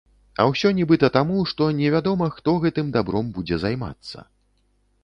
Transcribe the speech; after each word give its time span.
А 0.39 0.45
ўсё 0.51 0.69
нібыта 0.79 1.09
таму, 1.17 1.37
што 1.51 1.67
не 1.81 1.91
вядома, 1.97 2.31
хто 2.39 2.57
гэтым 2.65 2.91
адборам 2.95 3.31
будзе 3.39 3.65
займацца. 3.67 4.29